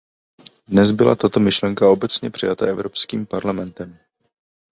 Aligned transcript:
Dnes 0.67 0.91
byla 0.91 1.15
tato 1.15 1.39
myšlenka 1.39 1.89
obecně 1.89 2.29
přijata 2.29 2.65
Evropským 2.67 3.25
parlamentem. 3.25 3.97